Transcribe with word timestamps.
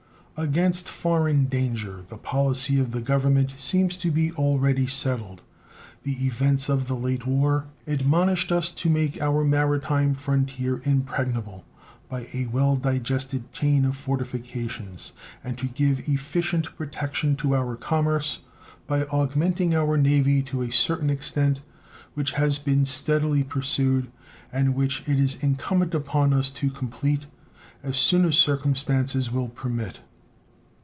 Against 0.37 0.89
foreign 0.89 1.45
danger 1.45 2.03
the 2.09 2.17
policy 2.17 2.79
of 2.79 2.93
the 2.93 3.01
Government 3.01 3.53
seems 3.57 3.95
to 3.97 4.09
be 4.09 4.31
already 4.31 4.87
settled. 4.87 5.43
The 6.01 6.25
events 6.25 6.67
of 6.67 6.87
the 6.87 6.95
late 6.95 7.27
war 7.27 7.67
admonished 7.85 8.51
us 8.51 8.71
to 8.71 8.89
make 8.89 9.21
our 9.21 9.43
maritime 9.43 10.15
frontier 10.15 10.81
impregnable 10.83 11.63
by 12.09 12.25
a 12.33 12.47
well 12.47 12.75
digested 12.75 13.53
chain 13.53 13.85
of 13.85 13.95
fortifications, 13.95 15.13
and 15.43 15.59
to 15.59 15.67
give 15.67 16.09
efficient 16.09 16.75
protection 16.75 17.35
to 17.35 17.53
our 17.55 17.75
commerce 17.75 18.39
by 18.87 19.03
augmenting 19.11 19.75
our 19.75 19.95
Navy 19.95 20.41
to 20.43 20.63
a 20.63 20.71
certain 20.71 21.11
extent, 21.11 21.61
which 22.15 22.31
has 22.31 22.57
been 22.57 22.87
steadily 22.87 23.43
pursued, 23.43 24.11
and 24.51 24.73
which 24.73 25.07
it 25.07 25.19
is 25.19 25.37
incumbent 25.43 25.93
upon 25.93 26.33
us 26.33 26.49
to 26.49 26.71
complete 26.71 27.27
as 27.83 27.95
soon 27.95 28.25
as 28.25 28.39
circumstances 28.39 29.31
will 29.31 29.49
permit. 29.49 29.99